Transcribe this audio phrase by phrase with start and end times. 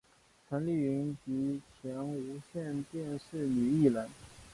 [0.49, 4.09] 陈丽云及前无线电视女艺员。